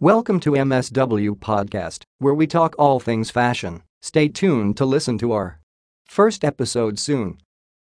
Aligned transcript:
Welcome 0.00 0.40
to 0.40 0.50
MSW 0.50 1.38
Podcast, 1.38 2.02
where 2.18 2.34
we 2.34 2.46
talk 2.46 2.74
all 2.78 3.00
things 3.00 3.30
fashion. 3.30 3.82
Stay 4.02 4.28
tuned 4.28 4.76
to 4.76 4.84
listen 4.84 5.16
to 5.16 5.32
our 5.32 5.58
first 6.06 6.44
episode 6.44 6.98
soon. 6.98 7.38